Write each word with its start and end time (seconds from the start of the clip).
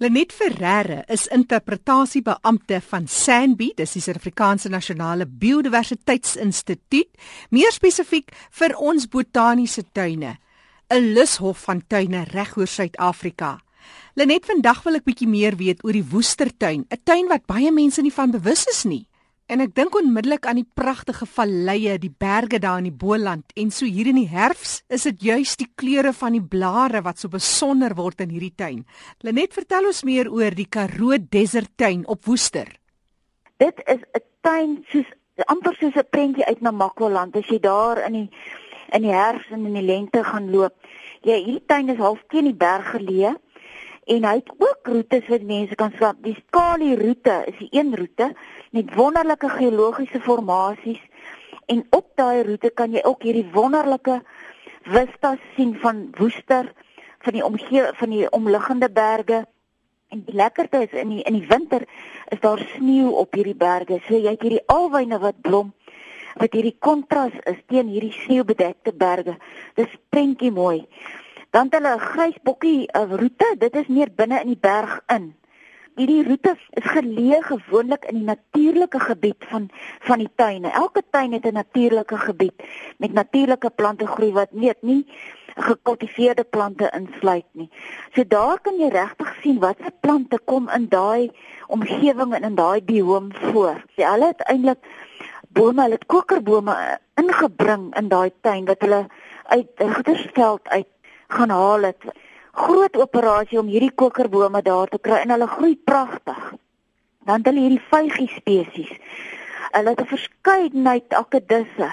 Lenet 0.00 0.32
Ferreira 0.32 1.02
is 1.12 1.26
interpretasiebeampte 1.28 2.78
van 2.88 3.04
SANBI, 3.04 3.66
dis 3.76 3.90
die 3.92 4.00
Suid-Afrikaanse 4.00 4.70
Nasionale 4.72 5.26
Biodiversiteitsinstituut, 5.28 7.10
meer 7.52 7.74
spesifiek 7.76 8.32
vir 8.62 8.72
ons 8.80 9.04
botaniese 9.12 9.84
tuine, 9.92 10.38
'n 10.88 11.12
lushof 11.12 11.66
van 11.68 11.84
tuine 11.86 12.24
reg 12.32 12.56
oor 12.56 12.66
Suid-Afrika. 12.66 13.60
Lenet, 14.16 14.46
vandag 14.48 14.82
wil 14.84 14.96
ek 14.96 15.04
bietjie 15.04 15.28
meer 15.28 15.56
weet 15.60 15.84
oor 15.84 15.92
die 15.92 16.08
Woestertuin, 16.12 16.86
'n 16.88 17.00
tuin 17.04 17.28
wat 17.28 17.44
baie 17.44 17.70
mense 17.70 18.00
nie 18.00 18.12
van 18.12 18.30
bewus 18.30 18.64
is 18.72 18.84
nie. 18.84 19.06
En 19.50 19.58
ek 19.58 19.72
dink 19.74 19.96
onmiddellik 19.98 20.44
aan 20.46 20.60
die 20.60 20.68
pragtige 20.78 21.26
valleie, 21.26 21.96
die 21.98 22.12
berge 22.22 22.60
daar 22.62 22.78
in 22.78 22.86
die 22.86 22.94
Boland 22.94 23.50
en 23.58 23.72
so 23.74 23.82
hier 23.82 24.06
in 24.06 24.20
die 24.20 24.28
herfs 24.30 24.76
is 24.86 25.08
dit 25.08 25.24
juis 25.26 25.56
die 25.58 25.66
kleure 25.80 26.12
van 26.14 26.36
die 26.36 26.44
blare 26.52 27.00
wat 27.02 27.18
so 27.18 27.32
besonder 27.32 27.96
word 27.98 28.22
in 28.22 28.30
hierdie 28.30 28.54
tuin. 28.54 28.84
Lenet, 29.26 29.56
vertel 29.58 29.88
ons 29.90 30.04
meer 30.06 30.30
oor 30.30 30.54
die 30.54 30.68
Karoo 30.70 31.18
Desert 31.18 31.72
Tuin 31.82 32.04
op 32.06 32.30
Woester. 32.30 32.70
Dit 33.58 33.82
is 33.90 34.06
'n 34.14 34.22
tuin 34.46 34.84
soos 34.92 35.10
amper 35.50 35.74
soos 35.80 35.98
'n 35.98 36.10
prentjie 36.10 36.46
uit 36.46 36.62
Namakwa-land 36.62 37.34
as 37.36 37.50
jy 37.50 37.58
daar 37.58 38.06
in 38.06 38.12
die 38.12 38.30
in 38.92 39.02
die 39.02 39.14
herfs 39.14 39.50
en 39.50 39.66
in 39.66 39.74
die 39.74 39.82
lente 39.82 40.22
gaan 40.24 40.50
loop. 40.50 40.74
Ja, 41.22 41.34
hierdie 41.34 41.66
tuin 41.66 41.88
is 41.88 41.98
half 41.98 42.22
teen 42.28 42.44
die 42.44 42.54
berg 42.54 42.86
geleë 42.94 43.34
en 44.10 44.26
hy 44.26 44.34
het 44.40 44.50
ook 44.58 44.90
roetes 44.90 45.28
wat 45.30 45.46
mense 45.46 45.76
kan 45.78 45.92
stap. 45.94 46.18
Die 46.24 46.34
Skali 46.38 46.94
roete 46.98 47.36
is 47.46 47.58
die 47.60 47.68
een 47.78 47.94
roete 47.96 48.32
met 48.74 48.94
wonderlike 48.94 49.48
geologiese 49.48 50.20
formasies 50.20 51.00
en 51.70 51.84
op 51.94 52.08
daai 52.18 52.42
roete 52.48 52.72
kan 52.74 52.90
jy 52.90 53.04
ook 53.06 53.22
hierdie 53.22 53.46
wonderlike 53.54 54.18
vistas 54.90 55.38
sien 55.54 55.76
van 55.78 56.08
Woester, 56.18 56.72
van 57.22 57.36
die 57.36 57.44
omgee 57.44 57.86
van 58.00 58.10
die 58.10 58.26
omliggende 58.34 58.90
berge. 58.90 59.44
En 60.10 60.24
die 60.26 60.34
lekkerte 60.34 60.82
is 60.88 60.94
in 60.98 61.14
die 61.14 61.22
in 61.22 61.38
die 61.38 61.46
winter 61.46 61.86
is 62.34 62.40
daar 62.42 62.58
sneeu 62.74 63.12
op 63.22 63.34
hierdie 63.38 63.54
berge. 63.54 64.00
So 64.08 64.18
jy 64.18 64.34
het 64.34 64.42
hierdie 64.42 64.66
alwyne 64.66 65.20
wat 65.22 65.38
blom 65.40 65.70
wat 66.40 66.54
hierdie 66.54 66.76
kontras 66.78 67.34
is 67.50 67.58
teen 67.68 67.90
hierdie 67.90 68.14
sneeubedekte 68.14 68.94
berge. 68.96 69.36
Dis 69.78 69.98
prentjie 70.10 70.50
mooi. 70.54 70.86
Dan 71.50 71.64
het 71.64 71.74
hulle 71.74 71.94
'n 71.94 71.98
grys 71.98 72.38
bokkie 72.42 72.88
roete. 72.92 73.54
Dit 73.58 73.74
is 73.76 73.86
meer 73.86 74.08
binne 74.14 74.40
in 74.40 74.46
die 74.46 74.60
berg 74.60 75.02
in. 75.06 75.34
Hierdie 75.96 76.24
roete 76.24 76.56
is 76.78 76.86
geleë 76.86 77.40
gewoonlik 77.42 78.04
in 78.04 78.14
die 78.14 78.24
natuurlike 78.24 79.00
gebied 79.00 79.44
van 79.50 79.68
van 80.00 80.18
die 80.18 80.30
tuine. 80.34 80.70
Elke 80.70 81.02
tuin 81.10 81.32
het 81.32 81.44
'n 81.44 81.52
natuurlike 81.52 82.16
gebied 82.16 82.62
met 82.98 83.12
natuurlike 83.12 83.70
plante 83.70 84.06
groei 84.06 84.32
wat 84.32 84.52
net 84.52 84.82
nie 84.82 85.06
gekultiveerde 85.56 86.44
plante 86.44 86.90
insluit 86.94 87.46
nie. 87.52 87.70
So 88.14 88.24
daar 88.26 88.60
kan 88.60 88.78
jy 88.78 88.88
regtig 88.88 89.36
sien 89.42 89.58
watter 89.58 89.90
plante 90.00 90.38
kom 90.44 90.68
in 90.68 90.88
daai 90.88 91.30
omgewing 91.66 92.34
en 92.34 92.42
in 92.42 92.54
daai 92.54 92.82
bioom 92.82 93.28
voor. 93.34 93.84
Sy 93.96 94.02
hulle 94.02 94.26
het 94.26 94.40
eintlik 94.40 94.78
bome, 95.48 95.82
hulle 95.82 95.94
het 95.94 96.06
kokerbome 96.06 96.76
ingebring 97.14 97.96
in 97.96 98.08
daai 98.08 98.30
tuin 98.40 98.64
wat 98.64 98.80
hulle 98.80 99.06
uit 99.50 99.68
Rigtersveld 99.76 100.68
uit 100.68 100.86
gaan 101.32 101.50
haal 101.50 101.82
het. 101.82 102.04
Groot 102.52 102.96
operasie 102.96 103.58
om 103.60 103.68
hierdie 103.70 103.94
kokerbome 103.94 104.62
daar 104.62 104.90
te 104.90 104.98
kry 104.98 105.22
en 105.22 105.34
hulle 105.34 105.46
groei 105.46 105.76
pragtig. 105.76 106.40
Dan 107.28 107.44
hulle 107.46 107.64
hierdie 107.66 107.84
vygie 107.92 108.28
spesies. 108.34 108.92
Hulle 109.70 109.94
het 109.94 110.00
'n 110.00 110.12
verskeidenheid 110.14 111.14
akedisse. 111.14 111.88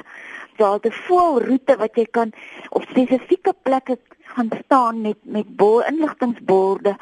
Daar 0.57 0.73
het 0.73 0.85
'n 0.85 0.99
voelroete 1.07 1.77
wat 1.77 1.95
jy 1.95 2.05
kan 2.11 2.33
op 2.69 2.83
spesifieke 2.89 3.53
plekke 3.61 3.97
gaan 4.23 4.49
staan 4.63 5.01
met 5.01 5.17
met 5.21 5.55
bo 5.55 5.79
inligtingborde 5.79 6.95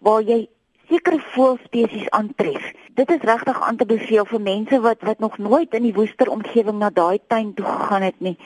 waar 0.00 0.22
jy 0.22 0.48
sekere 0.88 1.18
voelspesies 1.18 2.10
aantref. 2.10 2.72
Dit 2.94 3.10
is 3.10 3.20
regtig 3.22 3.62
aan 3.62 3.76
te 3.76 3.86
beveel 3.86 4.24
vir 4.24 4.40
mense 4.40 4.80
wat 4.80 5.00
wat 5.00 5.18
nog 5.18 5.38
nooit 5.38 5.74
in 5.74 5.82
die 5.82 5.94
woester 5.94 6.28
omgewing 6.30 6.78
na 6.78 6.90
daai 6.90 7.18
tuin 7.26 7.54
toe 7.54 7.66
gegaan 7.66 8.02
het 8.02 8.20
nie 8.20 8.38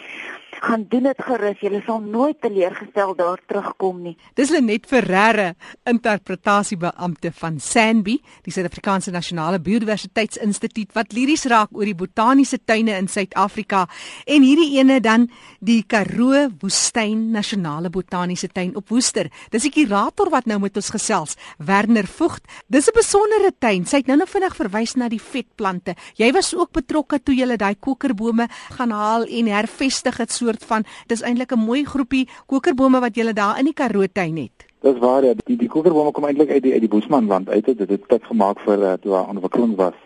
gaan 0.61 0.87
doen 0.89 1.03
dit 1.09 1.23
gerus. 1.27 1.61
Jy 1.61 1.81
sal 1.87 2.01
nooit 2.01 2.41
teleurgestel 2.41 3.15
daar 3.17 3.41
terugkom 3.47 4.03
nie. 4.03 4.17
Dis 4.35 4.51
Lenet 4.51 4.87
Ferreira, 4.87 5.55
interpretasiebeampte 5.85 7.33
van 7.33 7.61
SANBI, 7.61 8.19
die 8.45 8.53
Suid-Afrikaanse 8.53 9.11
Nasionale 9.15 9.61
Biodiversiteitsinstituut 9.61 10.93
wat 10.95 11.13
liries 11.13 11.45
raak 11.51 11.73
oor 11.73 11.89
die 11.89 11.97
botaniese 11.97 12.59
tuine 12.65 12.97
in 12.99 13.09
Suid-Afrika 13.09 13.87
en 14.27 14.43
hierdie 14.47 14.79
ene 14.79 15.01
dan 15.01 15.29
die 15.61 15.83
Karoo 15.89 16.49
Woestyn 16.61 17.31
Nasionale 17.35 17.91
Botaniese 17.91 18.49
Tuin 18.53 18.75
op 18.77 18.89
Woester. 18.93 19.31
Dis 19.51 19.67
die 19.69 19.73
kurator 19.75 20.31
wat 20.31 20.47
nou 20.51 20.59
met 20.63 20.77
ons 20.77 20.91
gesels, 20.95 21.37
Werner 21.59 22.07
Vogt. 22.07 22.45
Dis 22.69 22.89
'n 22.89 22.95
besondere 22.95 23.53
tuin. 23.59 23.87
Sy 23.87 23.97
het 23.97 24.07
nou 24.07 24.17
nog 24.17 24.29
vinnig 24.29 24.57
verwys 24.57 24.95
na 24.95 25.09
die 25.09 25.21
vetplante. 25.21 25.95
Jy 26.17 26.33
was 26.33 26.55
ook 26.55 26.73
betrokke 26.73 27.23
toe 27.23 27.35
jy 27.35 27.57
daai 27.57 27.75
kokerbome 27.75 28.49
gaan 28.77 28.91
haal 28.91 29.25
en 29.25 29.47
hervestig 29.47 30.17
het 30.17 30.33
so 30.33 30.44
soort 30.45 30.65
van 30.65 30.85
dis 31.07 31.23
eintlik 31.23 31.53
'n 31.53 31.59
mooi 31.59 31.85
groepie 31.85 32.29
kokerbome 32.47 33.01
wat 33.01 33.17
jy 33.17 33.33
daar 33.33 33.59
in 33.59 33.65
die 33.65 33.75
Karoo 33.75 34.07
tuin 34.13 34.37
het. 34.37 34.67
Dis 34.81 34.99
waar 34.99 35.25
ja, 35.25 35.35
die 35.45 35.57
die 35.57 35.69
kokerbome 35.69 36.11
kom 36.13 36.25
eintlik 36.25 36.51
uit 36.51 36.63
die 36.63 36.73
uit 36.73 36.81
die 36.81 36.89
Bosmanland 36.89 37.49
uit. 37.49 37.65
Dit 37.65 37.79
het 37.79 38.09
dit 38.09 38.25
gemaak 38.25 38.61
vir 38.61 38.79
uh, 38.79 38.93
toe 38.93 39.13
haar 39.13 39.29
ontwikkeling 39.29 39.77
was 39.77 39.99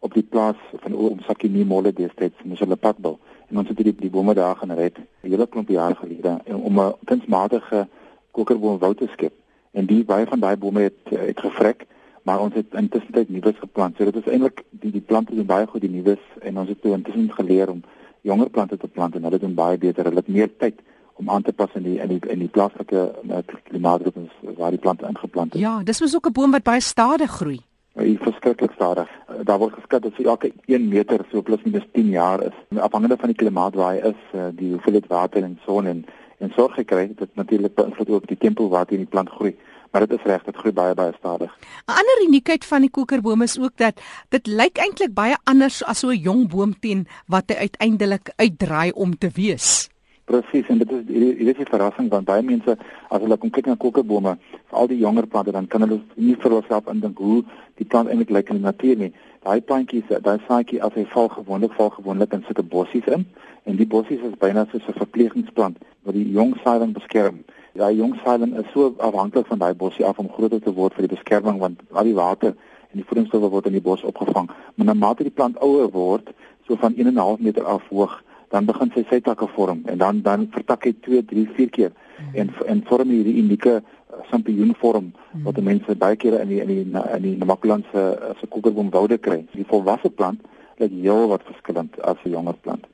op 0.00 0.14
die 0.14 0.22
plaas 0.22 0.56
van 0.82 0.94
Oomsakkie 0.94 1.50
nie 1.50 1.64
molle 1.64 1.92
destyds 1.92 2.44
in 2.44 2.56
hulle 2.58 2.76
padbou. 2.76 3.16
En 3.48 3.58
ons 3.58 3.68
het 3.68 3.76
die 3.76 3.94
die 3.94 4.10
bome 4.10 4.34
daar 4.34 4.56
gaan 4.56 4.72
red 4.72 4.96
hele 5.20 5.46
klomp 5.46 5.68
jare 5.68 5.94
gelede 5.94 6.38
om 6.46 6.80
'n 6.80 6.94
kunsmatige 7.04 7.88
kokerboomwoud 8.30 8.96
te 8.96 9.08
skep. 9.12 9.32
En 9.72 9.86
die 9.86 10.04
baie 10.04 10.26
van 10.26 10.40
daai 10.40 10.56
bome 10.56 10.80
het 10.80 10.98
het 11.10 11.40
gevrek 11.40 11.86
maar 12.26 12.40
ons 12.40 12.54
het 12.54 12.74
intussen 12.74 13.26
nuus 13.28 13.58
geplant. 13.58 13.96
So 13.96 14.04
dit 14.04 14.16
is 14.16 14.32
eintlik 14.32 14.64
die 14.70 14.90
die 14.90 15.00
plante 15.00 15.34
doen 15.34 15.46
baie 15.46 15.66
goed 15.66 15.80
die 15.80 15.90
nuus 15.90 16.22
en 16.42 16.58
ons 16.58 16.68
het 16.68 16.80
toe 16.82 16.94
intussen 16.96 17.30
geleer 17.32 17.70
om 17.70 17.84
jonger 18.22 18.50
plante 18.50 18.76
te 18.76 18.88
plant 18.88 19.14
en 19.14 19.22
hulle 19.22 19.38
doen 19.38 19.54
baie 19.54 19.78
beter. 19.78 20.04
Hulle 20.04 20.22
het 20.22 20.28
meer 20.28 20.50
tyd 20.58 20.80
om 21.16 21.30
aan 21.30 21.42
te 21.42 21.52
pas 21.52 21.70
in 21.74 21.82
die 21.82 21.98
in 22.00 22.08
die 22.08 22.20
in 22.28 22.38
die 22.38 22.48
plaaslike 22.48 23.04
uh, 23.28 23.38
klimaatrums 23.68 24.32
waar 24.58 24.70
die 24.70 24.80
plante 24.80 25.06
ingeplant 25.08 25.54
is. 25.54 25.60
Ja, 25.60 25.80
dis 25.82 26.00
mos 26.00 26.16
ook 26.16 26.28
'n 26.28 26.32
boom 26.32 26.50
wat 26.50 26.62
baie 26.62 26.80
stadig 26.80 27.30
groei. 27.30 27.60
Hy 27.96 28.04
is 28.04 28.20
verskriklik 28.20 28.72
stadig. 28.72 29.08
Uh, 29.28 29.44
daar 29.44 29.58
word 29.58 29.74
geskat 29.74 30.02
dat 30.02 30.14
vir 30.14 30.26
elke 30.26 30.52
1 30.66 30.88
meter 30.88 31.24
so 31.30 31.42
plus 31.42 31.62
minus 31.64 31.86
10 31.92 32.10
jaar 32.10 32.42
is. 32.42 32.56
Afhangende 32.78 33.16
van 33.16 33.28
die 33.28 33.36
klimaat 33.36 33.74
waar 33.74 33.92
hy 33.92 34.12
is, 34.12 34.20
uh, 34.34 34.48
die 34.52 34.72
hoeveelheid 34.72 35.06
water 35.06 35.42
en 35.42 35.58
son 35.64 35.86
en 35.86 36.04
en 36.38 36.50
sorg 36.52 36.74
gekry, 36.74 37.14
dit 37.16 37.30
natuurlik 37.34 37.74
beïnvloed 37.74 38.08
ook 38.08 38.26
die 38.26 38.36
tempo 38.36 38.68
waarteen 38.68 38.98
die 38.98 39.08
plant 39.08 39.30
groei 39.30 39.56
maar 39.90 40.06
dit 40.06 40.18
is 40.18 40.24
reg, 40.24 40.44
dit 40.44 40.56
groei 40.56 40.72
baie 40.72 40.94
baie 40.94 41.12
stadig. 41.18 41.50
'n 41.86 41.98
Ander 42.00 42.22
uniekheid 42.26 42.64
van 42.64 42.80
die 42.80 42.90
kokerboom 42.90 43.42
is 43.42 43.58
ook 43.58 43.76
dat 43.76 44.00
dit 44.28 44.46
lyk 44.46 44.78
eintlik 44.78 45.14
baie 45.14 45.36
anders 45.44 45.84
as 45.84 45.98
so 45.98 46.08
'n 46.08 46.20
jong 46.28 46.48
boom 46.48 46.78
teen 46.80 47.06
wat 47.26 47.44
hy 47.50 47.56
uiteindelik 47.56 48.32
uitdraai 48.36 48.92
om 48.92 49.18
te 49.18 49.30
wees. 49.34 49.88
Presies 50.24 50.66
en 50.68 50.78
dit 50.78 50.90
is 50.90 51.04
dit 51.06 51.58
is 51.58 51.58
'n 51.58 51.70
verrassing 51.70 52.08
want 52.10 52.26
baie 52.26 52.42
mense 52.42 52.76
as 53.08 53.20
hulle 53.20 53.36
kom 53.36 53.50
kyk 53.50 53.66
na 53.66 53.74
kokerbome, 53.74 54.38
veral 54.68 54.86
die 54.86 54.98
jonger 54.98 55.26
plante, 55.26 55.52
dan 55.52 55.66
kan 55.66 55.80
hulle 55.80 56.00
nie 56.14 56.36
vir 56.36 56.50
hulself 56.50 56.86
indink 56.86 57.18
hoe 57.18 57.44
die 57.74 57.86
plant 57.86 58.08
eintlik 58.08 58.30
lyk 58.30 58.48
in 58.48 58.56
die 58.56 58.64
natuur 58.64 58.96
nie. 58.96 59.12
Daai 59.42 59.60
plantjies, 59.60 60.08
daai 60.22 60.38
saadjie 60.48 60.82
as 60.82 60.92
hy 60.94 61.04
val 61.04 61.28
gewoonlik 61.28 61.72
val 61.72 61.90
gewoonlik 61.90 62.32
in 62.32 62.42
sulke 62.42 62.62
bossies 62.62 63.06
in 63.06 63.26
en 63.64 63.76
die 63.76 63.86
bossies 63.86 64.20
is 64.20 64.38
byna 64.38 64.66
soos 64.70 64.88
'n 64.88 64.98
verpleegingsplant 64.98 65.76
wat 66.02 66.14
die 66.14 66.30
jong 66.30 66.56
saailing 66.64 66.92
beskerm. 66.92 67.44
Ja, 67.76 67.90
jong 67.92 68.14
saailing 68.24 68.54
is 68.56 68.68
so 68.72 68.94
afhanklik 69.04 69.46
van 69.46 69.58
daai 69.58 69.74
bossie 69.74 70.04
af 70.04 70.18
om 70.18 70.28
groter 70.32 70.60
te 70.64 70.72
word 70.72 70.94
vir 70.96 71.04
die 71.04 71.12
beskerming 71.12 71.58
want 71.60 71.82
al 71.92 72.08
die 72.08 72.14
water 72.16 72.54
en 72.54 73.00
die 73.00 73.04
voedingsstowwe 73.04 73.50
word 73.52 73.66
in 73.68 73.76
die 73.76 73.84
bos 73.84 74.04
opgevang. 74.08 74.48
Maar 74.74 74.86
na 74.88 74.94
mate 74.94 75.26
die 75.26 75.34
plant 75.34 75.58
ouer 75.60 75.90
word, 75.92 76.30
so 76.64 76.78
van 76.80 76.96
1.5 76.96 77.42
meter 77.44 77.68
af 77.68 77.84
hoog, 77.92 78.14
dan 78.54 78.64
begin 78.64 78.92
sy 78.94 79.04
sy 79.10 79.20
takke 79.20 79.48
vorm 79.52 79.82
en 79.92 80.00
dan 80.00 80.22
dan 80.24 80.48
vertak 80.54 80.86
hy 80.88 80.94
2, 81.04 81.22
3, 81.32 81.44
4 81.58 81.70
keer 81.76 81.92
hmm. 81.92 82.34
en 82.40 82.52
en 82.72 82.82
vorm 82.88 83.12
hierdie 83.12 83.36
unieke 83.42 83.74
uh, 83.82 84.20
sampioenvorm 84.30 85.10
hmm. 85.12 85.44
wat 85.44 85.60
mense 85.68 85.96
baie 86.00 86.16
kere 86.16 86.40
in 86.44 86.54
die 86.54 86.60
in 86.64 86.72
die 86.72 86.82
in 86.86 87.26
die 87.26 87.36
Namakwalandse 87.42 88.06
se 88.40 88.48
kokerboomwoude 88.48 89.18
kry. 89.18 89.42
Die 89.52 89.68
volwasse 89.68 90.10
plant 90.10 90.40
lyk 90.78 90.92
heel 90.92 91.28
wat 91.28 91.42
verskillend 91.46 92.00
as 92.02 92.16
'n 92.24 92.30
jonger 92.30 92.54
plant. 92.54 92.86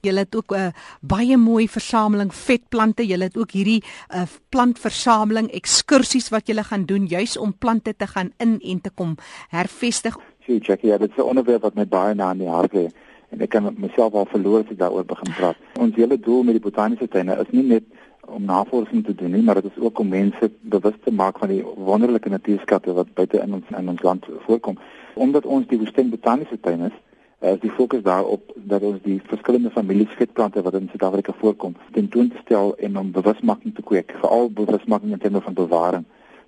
Julle 0.00 0.18
het 0.18 0.36
ook 0.36 0.52
'n 0.52 0.58
uh, 0.58 0.72
baie 1.00 1.36
mooi 1.36 1.68
versameling 1.68 2.34
vetplante. 2.34 3.06
Julle 3.06 3.24
het 3.24 3.36
ook 3.36 3.50
hierdie 3.50 3.82
uh, 4.14 4.22
plantversameling 4.48 5.50
ekskursies 5.50 6.28
wat 6.28 6.46
julle 6.46 6.64
gaan 6.64 6.84
doen 6.84 7.06
juis 7.06 7.36
om 7.36 7.54
plante 7.58 7.96
te 7.96 8.06
gaan 8.06 8.32
in 8.36 8.60
en 8.60 8.80
te 8.80 8.90
kom 8.90 9.16
hervestig. 9.48 10.16
Sjoe, 10.40 10.58
Jackie, 10.58 10.88
ja, 10.88 10.98
dit 10.98 11.10
is 11.10 11.16
'n 11.16 11.28
onderwerp 11.28 11.62
wat 11.62 11.74
my 11.74 11.86
baie 11.86 12.14
na 12.14 12.30
in 12.30 12.38
die 12.38 12.48
hart 12.48 12.72
lê 12.72 12.88
en 13.30 13.40
ek 13.40 13.50
kan 13.50 13.74
myself 13.78 14.12
al 14.12 14.26
verloor 14.28 14.60
as 14.60 14.70
ek 14.70 14.78
daaroor 14.78 15.04
begin 15.04 15.32
praat. 15.36 15.56
Ons 15.80 15.96
hele 15.96 16.18
doel 16.20 16.42
met 16.42 16.54
die 16.58 16.64
botaniese 16.70 17.08
tuine 17.08 17.38
is 17.40 17.50
nie 17.50 17.62
net 17.62 17.84
om 18.26 18.44
navorsing 18.44 19.04
te 19.04 19.14
doen 19.14 19.30
nie, 19.30 19.42
maar 19.42 19.60
dit 19.60 19.64
is 19.64 19.82
ook 19.82 19.98
om 19.98 20.08
mense 20.08 20.50
bewus 20.60 20.98
te 21.04 21.12
maak 21.12 21.38
van 21.38 21.48
die 21.48 21.62
wonderlike 21.62 22.28
natuurskatte 22.28 22.92
wat 22.92 23.14
buite 23.14 23.40
in 23.40 23.54
ons 23.54 23.72
in 23.78 23.88
ons 23.88 24.02
land 24.02 24.26
voorkom. 24.46 24.78
Omdat 25.14 25.46
ons 25.46 25.66
die 25.68 25.78
woestyn 25.78 26.12
botaniese 26.12 26.60
tuine 26.60 26.86
is, 26.92 26.98
is 27.42 27.60
die 27.60 27.70
fokus 27.70 28.02
daarop 28.02 28.52
dat 28.54 28.82
ons 28.82 29.00
die 29.02 29.20
verskillende 29.26 29.70
families 29.70 30.10
vetplante 30.18 30.62
wat 30.62 30.74
in 30.78 30.88
Suid-Afrika 30.90 31.32
voorkom 31.38 31.76
tentoon 31.92 32.28
te 32.30 32.38
stel 32.44 32.74
en 32.78 32.98
om 32.98 33.10
bewusmaking 33.10 33.74
te 33.74 33.82
kweek, 33.82 34.14
veral 34.20 34.50
bewusmaking 34.50 35.12
in 35.12 35.18
terme 35.18 35.40
van 35.40 35.54
bewaring. 35.54 36.04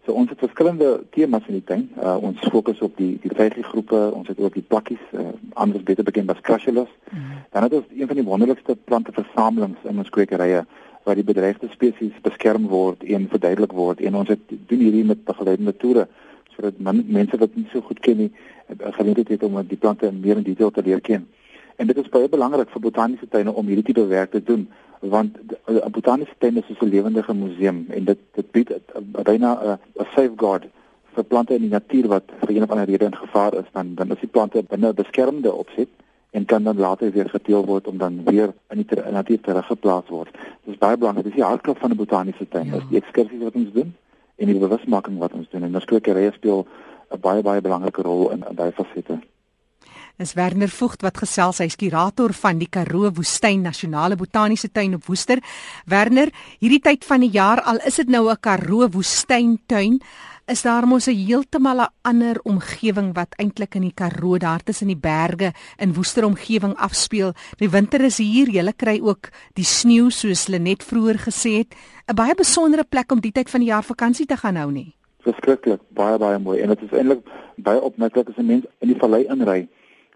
So 0.06 0.12
ons 0.12 0.31
het 0.31 0.38
verskillende 0.38 1.02
temas 1.11 1.46
in 1.49 1.58
die 1.58 1.64
tuin. 1.64 1.85
Uh, 1.96 2.17
ons 2.20 2.41
fokus 2.52 2.81
op 2.85 2.96
die 2.96 3.17
die 3.23 3.32
vyf 3.32 3.56
groepe. 3.70 4.00
Ons 4.14 4.29
het 4.29 4.38
ook 4.38 4.55
die 4.55 4.67
plakkies, 4.69 5.00
uh, 5.17 5.32
anders 5.52 5.82
beter 5.82 6.05
bekend 6.05 6.31
as 6.31 6.43
crushulus. 6.44 6.91
Mm. 7.11 7.38
Dan 7.50 7.62
het 7.62 7.73
ons 7.81 7.87
een 7.91 8.06
van 8.06 8.20
die 8.20 8.26
wonderlikste 8.26 8.76
planteversamelings 8.85 9.88
in 9.88 9.99
ons 9.99 10.12
kwekerye 10.12 10.64
waar 11.05 11.19
die 11.19 11.25
bedreigde 11.25 11.69
spesies 11.73 12.20
beskerm 12.25 12.69
word 12.69 13.02
en 13.05 13.26
verduidelik 13.32 13.73
word. 13.73 14.00
En 14.00 14.20
ons 14.20 14.29
het 14.29 14.44
doen 14.49 14.85
hierdie 14.85 15.05
met 15.05 15.25
begeleidende 15.25 15.76
toere 15.76 16.06
sodat 16.56 16.79
mense 17.06 17.39
wat 17.39 17.55
nie 17.55 17.67
so 17.73 17.81
goed 17.81 18.01
ken 18.01 18.17
nie, 18.17 18.31
uh, 18.69 18.93
geleentheid 18.99 19.29
het 19.29 19.43
om 19.43 19.61
die 19.69 19.77
plante 19.77 20.12
meer 20.12 20.37
in 20.37 20.43
detail 20.43 20.71
te 20.71 20.83
leer 20.83 21.01
ken. 21.01 21.29
En 21.77 21.87
dit 21.87 21.97
is 21.97 22.09
baie 22.09 22.29
belangrik 22.29 22.71
vir 22.71 22.81
botaniese 22.81 23.29
tuine 23.29 23.53
om 23.53 23.67
hierdie 23.67 23.85
tipe 23.85 24.06
werk 24.06 24.31
te 24.31 24.43
doen 24.43 24.69
want 25.01 25.37
'n 25.67 25.91
botaniese 25.91 26.35
tuin 26.39 26.56
is 26.56 26.67
soos 26.67 26.81
'n 26.81 26.89
lewendige 26.89 27.35
museum 27.35 27.85
en 27.89 28.05
dit 28.05 28.19
dit 28.35 28.51
bied 28.51 28.71
byna 29.25 29.51
'n 29.65 29.79
safeguard 30.15 30.65
vir 31.15 31.25
plante 31.25 31.55
in 31.55 31.61
die 31.61 31.71
natuur 31.71 32.09
wat 32.09 32.25
vir 32.41 32.51
een 32.51 32.62
of 32.62 32.71
ander 32.71 32.87
rede 32.87 33.05
in 33.05 33.17
gevaar 33.17 33.55
is 33.55 33.69
dan 33.73 33.95
dan 33.95 34.11
is 34.11 34.21
die 34.21 34.29
plante 34.29 34.62
binne 34.62 34.89
'n 34.89 34.95
beskermde 34.95 35.53
opset 35.53 35.89
en 36.31 36.45
kan 36.45 36.62
dan 36.62 36.77
later 36.77 37.11
weer 37.11 37.29
geteel 37.31 37.65
word 37.65 37.87
om 37.87 37.99
dan 37.99 38.25
weer 38.25 38.53
in 38.71 38.77
die 38.83 39.11
natuur 39.11 39.41
teruggeplaas 39.41 40.09
word. 40.09 40.33
Dit 40.65 40.75
is 40.75 40.79
baie 40.79 40.97
belangrik. 40.97 41.25
Dit 41.25 41.33
is 41.33 41.39
die 41.39 41.49
hartklop 41.49 41.79
van 41.79 41.91
'n 41.91 41.97
botaniese 41.97 42.49
tuin. 42.49 42.67
Ja. 42.67 42.73
Dis 42.73 42.89
die 42.89 42.99
ekskursies 42.99 43.43
wat 43.43 43.55
ons 43.55 43.73
doen 43.73 43.95
en 44.36 44.50
die 44.50 44.58
bewusmaking 44.58 45.19
wat 45.19 45.32
ons 45.32 45.48
doen. 45.50 45.62
En 45.62 45.75
ons 45.75 45.84
kwekerye 45.84 46.32
speel 46.34 46.66
'n 47.12 47.20
baie 47.20 47.42
baie 47.42 47.60
belangrike 47.60 48.02
rol 48.02 48.31
in, 48.31 48.44
in 48.48 48.56
daai 48.56 48.72
fasette. 48.72 49.20
Is 50.16 50.34
Werner 50.34 50.69
Vogt 50.69 51.02
wat 51.02 51.16
gesels. 51.19 51.58
Hy's 51.58 51.75
kurator 51.75 52.32
van 52.32 52.58
die 52.58 52.69
Karoo 52.70 53.10
Woestyn 53.10 53.62
Nasionale 53.62 54.14
Botaniese 54.16 54.70
Tuin 54.70 54.94
op 54.94 55.06
Woester. 55.06 55.40
Werner, 55.90 56.31
hierdie 56.60 56.78
tyd 56.78 57.04
van 57.04 57.20
die 57.20 57.32
jaar 57.34 57.60
al 57.66 57.81
is 57.82 57.96
dit 57.96 58.08
nou 58.08 58.31
'n 58.31 58.40
Karoo 58.40 58.88
Woestyn 58.88 59.58
tuin, 59.66 60.00
is 60.46 60.62
daar 60.62 60.87
mos 60.87 61.06
'n 61.08 61.17
heeltemal 61.17 61.81
'n 61.81 61.93
ander 62.02 62.41
omgewing 62.43 63.14
wat 63.14 63.35
eintlik 63.37 63.75
in 63.75 63.82
die 63.82 63.94
Karoo 63.94 64.38
daar 64.38 64.62
tussen 64.62 64.87
die 64.87 64.96
berge 64.96 65.52
in 65.79 65.94
Woester 65.94 66.25
omgewing 66.25 66.75
afspeel. 66.75 67.32
Die 67.56 67.70
winter 67.70 68.00
is 68.00 68.19
hier, 68.19 68.49
jy 68.49 68.73
kry 68.76 69.00
ook 69.00 69.31
die 69.55 69.64
sneeu 69.64 70.11
soos 70.11 70.46
hulle 70.46 70.58
net 70.58 70.82
vroeër 70.82 71.19
gesê 71.19 71.50
het, 71.58 71.75
'n 72.08 72.14
baie 72.14 72.35
besondere 72.35 72.85
plek 72.85 73.12
om 73.12 73.20
die 73.20 73.32
tyd 73.32 73.50
van 73.50 73.61
die 73.61 73.69
jaar 73.69 73.82
vakansie 73.82 74.26
te 74.26 74.37
gaan 74.37 74.56
hou 74.56 74.70
nie. 74.70 74.94
Verskriklik, 75.20 75.81
baie 75.88 76.19
baie 76.19 76.38
mooi 76.38 76.61
en 76.61 76.69
dit 76.69 76.82
is 76.82 76.99
eintlik 76.99 77.20
baie 77.56 77.81
opmerklik 77.81 78.29
as 78.29 78.37
'n 78.37 78.46
mens 78.46 78.64
in 78.81 78.88
die 78.88 78.99
vallei 78.99 79.25
inry 79.25 79.69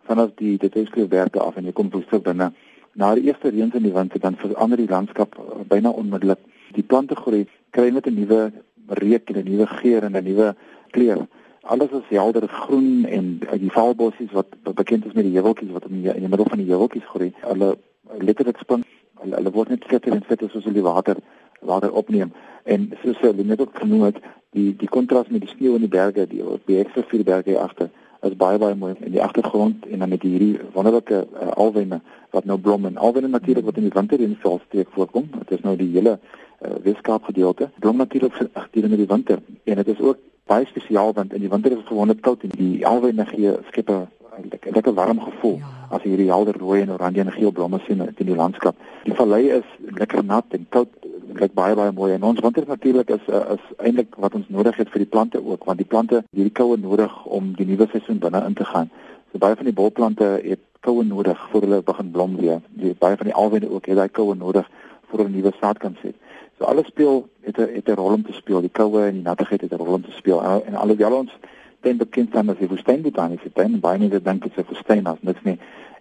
vanaf 0.02 0.30
die 0.36 0.58
detektiefwerke 0.58 1.40
af 1.40 1.56
en 1.56 1.64
jy 1.64 1.72
kom 1.72 1.90
woester 1.90 2.20
binne. 2.20 2.52
Na 2.94 3.14
die 3.14 3.24
eerste 3.24 3.48
reën 3.48 3.72
in 3.74 3.82
die 3.82 3.92
winter 3.92 4.20
dan 4.20 4.36
verander 4.36 4.76
die 4.76 4.88
landskap 4.88 5.38
uh, 5.38 5.64
byna 5.68 5.88
onmiddellik. 5.88 6.38
Die 6.72 6.82
plante 6.82 7.14
groei, 7.14 7.46
kry 7.70 7.90
net 7.90 8.06
'n 8.06 8.14
nuwe 8.14 8.52
reuk 8.88 9.30
en 9.30 9.36
'n 9.40 9.50
nuwe 9.50 9.66
geur 9.66 10.02
en 10.02 10.16
'n 10.16 10.24
nuwe 10.24 10.54
kleur. 10.90 11.26
Alles 11.62 11.90
is 11.90 12.08
helder 12.08 12.48
groen 12.48 13.04
en 13.04 13.40
die 13.60 13.70
valbossies 13.70 14.32
wat 14.32 14.46
bekend 14.74 15.06
is 15.06 15.12
met 15.12 15.24
die 15.24 15.34
heuweltjies 15.34 15.72
wat 15.72 15.84
in 15.84 16.02
die, 16.02 16.14
in 16.14 16.20
die 16.20 16.28
middel 16.28 16.48
van 16.48 16.58
die 16.58 16.70
heuweltjies 16.70 17.04
groei. 17.04 17.32
Hulle 17.40 17.76
letterlik 18.18 18.56
spring 18.56 18.84
hulle, 19.20 19.36
hulle 19.36 19.52
word 19.54 19.72
net 19.74 19.86
vetter 19.90 20.14
en 20.14 20.24
vetter 20.26 20.50
soos 20.52 20.66
hulle 20.68 20.84
water 20.86 21.20
water 21.68 21.92
opneem 22.00 22.32
en 22.64 22.90
soos 23.02 23.18
hulle 23.24 23.44
net 23.44 23.60
ook 23.60 23.78
genoem 23.82 24.08
het 24.08 24.20
die 24.56 24.70
die 24.78 24.90
kontras 24.96 25.30
met 25.34 25.44
die 25.44 25.50
sneeu 25.50 25.74
in 25.76 25.86
die 25.86 25.94
berge 25.94 26.26
die 26.30 26.44
die 26.70 26.78
ekstra 26.82 27.04
vier 27.10 27.24
berge 27.24 27.58
agter 27.58 27.90
is 28.26 28.36
baie 28.36 28.58
baie 28.58 28.74
mooi 28.74 28.94
in 29.00 29.12
die 29.12 29.22
agtergrond 29.22 29.86
en 29.86 29.98
dan 29.98 30.08
met 30.08 30.22
hierdie 30.22 30.58
wonderlike 30.72 31.26
uh, 31.26 31.50
alwyne 31.54 32.00
wat 32.30 32.44
nou 32.44 32.58
blom 32.58 32.86
en 32.86 32.96
alwyne 32.96 33.28
natuurlik 33.28 33.64
wat 33.64 33.76
in 33.76 33.86
die 33.88 33.94
winter 33.94 34.20
in 34.20 34.34
die 34.34 34.42
velsteek 34.42 34.88
voorkom. 34.96 35.28
Dit 35.38 35.58
is 35.58 35.64
nou 35.66 35.76
die 35.76 35.90
hele 35.92 36.18
uh, 36.18 36.74
Weskaap 36.82 37.30
gedeelte. 37.30 37.70
Blom 37.78 37.96
natuurlik 37.96 38.34
gedurende 38.52 38.96
die 38.96 39.06
winter 39.06 39.42
en 39.64 39.82
dit 39.82 39.88
is 39.94 40.00
ook 40.00 40.18
baie 40.48 40.66
spesiaal 40.66 41.12
want 41.12 41.32
in 41.32 41.44
die 41.44 41.50
winter 41.52 41.70
is 41.70 41.82
dit 41.82 41.90
gewoonlik 41.92 42.22
koud 42.26 42.42
en 42.42 42.54
die 42.56 42.86
alwyne 42.86 43.26
gee 43.30 43.54
skep 43.70 43.90
'n 43.90 44.06
lekker 44.50 44.72
lekker 44.72 44.94
warm 44.94 45.20
gevoel 45.20 45.58
ja. 45.58 45.70
as 45.90 46.02
jy 46.02 46.10
hierdie 46.14 46.30
helder 46.30 46.58
rooi 46.58 46.80
en 46.82 46.92
oranje 46.92 47.20
en 47.20 47.32
geel 47.32 47.52
blomme 47.52 47.80
sien 47.86 48.00
in 48.06 48.26
die 48.26 48.36
landskap. 48.36 48.76
Die 49.04 49.14
vallei 49.14 49.48
is 49.60 49.68
lekker 50.00 50.24
nat 50.24 50.44
en 50.50 50.66
koud 50.68 50.88
kyk 51.38 51.54
baie 51.54 51.74
baie 51.78 51.92
mooi 51.94 52.12
en 52.14 52.24
ons 52.26 52.40
winter 52.44 52.64
natuurlik 52.66 53.10
is 53.14 53.26
uh, 53.28 53.44
is 53.54 53.66
eintlik 53.78 54.16
wat 54.24 54.34
ons 54.38 54.48
nodig 54.54 54.76
het 54.80 54.90
vir 54.92 55.04
die 55.04 55.12
plante 55.14 55.40
ook 55.44 55.66
want 55.68 55.78
die 55.78 55.88
plante 55.92 56.22
hierdie 56.36 56.54
koue 56.60 56.78
nodig 56.82 57.14
om 57.38 57.52
die 57.58 57.66
nuwe 57.68 57.86
seisoen 57.92 58.18
binne 58.24 58.42
in 58.46 58.56
te 58.58 58.64
gaan. 58.64 58.90
So 59.32 59.38
baie 59.42 59.56
van 59.56 59.68
die 59.68 59.76
bolplante 59.80 60.28
het 60.44 60.64
koue 60.86 61.04
nodig 61.04 61.40
voor 61.50 61.66
hulle 61.66 61.82
begin 61.82 62.10
blom 62.10 62.36
weer. 62.36 62.60
Die 62.80 62.94
baie 62.98 63.16
van 63.16 63.30
die 63.30 63.34
alwyne 63.34 63.70
ook 63.70 63.86
het 63.86 64.00
daai 64.00 64.08
koue 64.20 64.34
nodig 64.34 64.66
vir 65.10 65.24
'n 65.24 65.32
nuwe 65.32 65.52
saad 65.60 65.78
kan 65.78 65.96
sit. 66.02 66.16
So 66.58 66.64
alles 66.64 66.86
speel 66.86 67.28
het 67.40 67.58
'n 67.58 67.74
het 67.74 67.88
'n 67.88 68.00
rol 68.00 68.12
om 68.12 68.24
te 68.24 68.32
speel. 68.32 68.60
Die 68.60 68.76
koue 68.80 69.06
en 69.06 69.14
die 69.14 69.22
nattigheid 69.22 69.60
het 69.60 69.72
'n 69.72 69.82
rol 69.84 69.94
om 69.94 70.04
te 70.04 70.12
speel. 70.12 70.42
En, 70.42 70.66
en 70.66 70.74
alhoewel 70.74 71.12
ons 71.12 71.32
ten 71.80 71.96
bekend 71.96 72.28
staan 72.28 72.48
as 72.48 72.58
die 72.58 72.68
woestynbotaniese 72.68 73.52
tuin, 73.52 73.80
baie 73.80 73.98
mense 73.98 74.22
dink 74.22 74.42
dit 74.42 74.52
is 74.56 74.64
'n 74.64 74.68
woestyn 74.68 75.06
as 75.06 75.22
niks 75.22 75.42
nie 75.42 75.58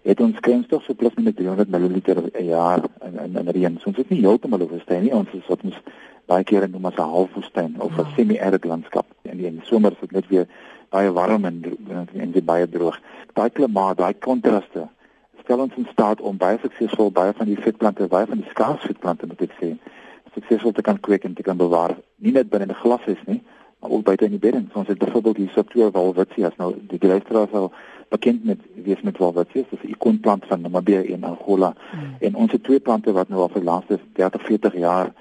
het 0.08 0.20
ons 0.24 0.40
kens 0.40 0.66
tog 0.66 0.82
so 0.84 0.94
plus 0.94 1.14
minus 1.16 1.36
300 1.36 1.68
ml 1.68 2.00
'n 2.00 2.44
jaar 2.44 2.80
in 3.06 3.18
in 3.24 3.36
in 3.36 3.48
reën. 3.56 3.78
So 3.78 3.88
ons 3.90 3.98
is 3.98 4.08
nie 4.08 4.20
heeltemal 4.24 4.68
woestyn 4.68 5.02
nie. 5.02 5.14
Ons 5.14 5.32
is 5.32 5.46
wat 5.46 5.62
ons 5.64 5.76
baie 6.26 6.44
kere 6.44 6.68
noem 6.68 6.86
as 6.86 6.96
'n 6.96 7.12
halfwoestyn 7.14 7.80
of 7.80 7.92
'n 7.92 8.04
ja. 8.04 8.14
semi-arid 8.16 8.64
landskap. 8.64 9.06
En 9.22 9.38
in 9.38 9.56
die 9.58 9.66
somer 9.66 9.92
is 9.92 10.00
dit 10.00 10.12
net 10.12 10.28
weer 10.28 10.46
baie 10.90 11.12
warm 11.12 11.44
en 11.44 11.64
en 12.14 12.30
dit 12.32 12.44
baie 12.44 12.68
droog. 12.68 13.00
Daai 13.34 13.50
klimaat, 13.50 13.96
daai 13.96 14.14
kontraste 14.18 14.88
stel 15.42 15.60
ons 15.60 15.76
in 15.76 15.86
staat 15.92 16.20
om 16.20 16.36
baie 16.36 16.58
suksesvol 16.60 17.12
baie 17.12 17.32
van 17.32 17.46
die 17.46 17.56
vetplante, 17.56 18.06
baie 18.06 18.26
van 18.26 18.36
die 18.36 18.50
skaars 18.50 18.82
vetplante 18.84 19.26
moet 19.26 19.40
ek 19.46 19.54
sê, 19.60 19.70
suksesvol 20.34 20.74
te 20.76 20.82
kan 20.82 21.00
kweek 21.00 21.24
en 21.24 21.34
te 21.34 21.42
kan 21.42 21.56
bewaar. 21.56 21.96
Nie 22.16 22.32
net 22.32 22.50
binne 22.50 22.66
'n 22.66 22.80
glas 22.82 23.06
is 23.06 23.22
nie, 23.26 23.40
maar 23.80 23.90
ook 23.90 24.04
buite 24.04 24.24
in 24.24 24.30
die 24.30 24.44
bedding. 24.46 24.68
So 24.72 24.78
ons 24.78 24.88
het 24.88 24.98
byvoorbeeld 24.98 25.36
hier 25.36 25.50
Subtua 25.54 25.90
walwitsias 25.90 26.56
nou 26.56 26.74
die 26.76 27.08
luisteraars 27.08 27.50
sal 27.50 27.72
bekend 28.08 28.44
met 28.44 28.60
wees 28.84 29.00
met 29.02 29.18
walwitsias, 29.18 29.68
dis 29.70 29.82
'n 29.82 29.94
ikoonplant 29.94 30.44
van 30.46 30.60
Namibië 30.60 31.12
en 31.12 31.24
Angola. 31.24 31.74
Hmm. 31.90 32.16
En 32.20 32.34
ons 32.34 32.52
het 32.52 32.62
twee 32.62 32.80
plante 32.80 33.12
wat 33.12 33.28
nou 33.28 33.40
al 33.40 33.48
vir 33.48 33.60
die 33.60 33.70
laaste 33.70 33.98
30, 34.12 34.42
40 34.42 34.74
jaar 34.74 35.12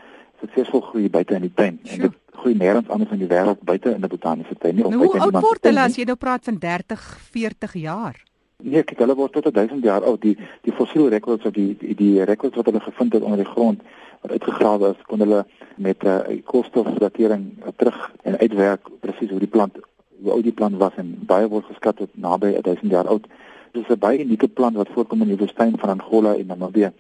suksesvol 0.42 0.82
groei 0.82 1.10
buite 1.10 1.34
in 1.34 1.42
die 1.42 1.54
tuin. 1.54 1.80
Sure. 1.84 1.96
En 1.96 2.02
dit 2.02 2.18
groei 2.38 2.56
nêrens 2.56 2.90
anders 2.90 3.12
in 3.12 3.18
die 3.18 3.28
wêreld 3.28 3.62
buite 3.62 3.90
in 3.90 4.02
'n 4.02 4.08
botaniese 4.08 4.56
tuin 4.58 4.76
nie. 4.76 4.84
Nou, 4.84 5.06
hoe 5.06 5.20
oud 5.20 5.42
word 5.42 5.64
hulle 5.64 5.82
as 5.82 5.96
jy 5.96 6.04
nou 6.04 6.16
praat 6.16 6.44
van 6.44 6.58
30, 6.58 7.18
40 7.32 7.74
jaar? 7.74 8.24
Nee, 8.64 8.84
kyk, 8.84 8.98
hulle 8.98 9.16
word 9.16 9.34
tot 9.34 9.54
1000 9.54 9.84
jaar 9.84 10.04
oud. 10.04 10.22
Die 10.22 10.38
die 10.62 10.74
fossiel 10.74 11.10
rekords 11.10 11.46
of 11.46 11.54
die 11.54 11.76
die, 11.80 11.96
die 11.96 12.24
rekords 12.24 12.56
wat 12.56 12.66
hulle 12.66 12.80
gevind 12.80 13.14
het 13.14 13.24
onder 13.24 13.38
die 13.38 13.52
grond 13.52 13.82
wat 14.22 14.32
uitgegrawe 14.32 14.90
is, 14.90 15.04
kon 15.06 15.20
hulle 15.20 15.46
met 15.76 16.04
'n 16.04 16.08
uh, 16.08 16.42
koolstofdatering 16.44 17.44
uh, 17.60 17.68
terug 17.76 18.14
en 18.24 18.38
uitwerk 18.38 18.90
presies 19.00 19.30
hoe 19.30 19.40
die 19.40 19.48
plant 19.48 19.78
hoe 20.22 20.32
oud 20.32 20.44
die 20.44 20.52
plant 20.52 20.78
was 20.78 20.96
en 20.96 21.16
baie 21.26 21.48
word 21.48 21.66
geskat 21.66 21.98
tot 21.98 22.10
naby 22.14 22.54
1000 22.62 22.92
jaar 22.92 23.08
oud. 23.08 23.28
Dit 23.72 23.84
is 23.84 23.96
'n 23.96 24.00
baie 24.00 24.20
unieke 24.20 24.48
plant 24.48 24.76
wat 24.76 24.90
voorkom 24.94 25.22
in 25.22 25.28
die 25.28 25.38
woestyn 25.38 25.78
van 25.78 25.90
Angola 25.90 26.36
en 26.36 26.48
Namibië. 26.48 26.92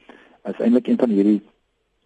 Is 0.43 0.59
eintlik 0.59 0.87
een 0.87 0.97
van 0.97 1.09
hierdie 1.09 1.41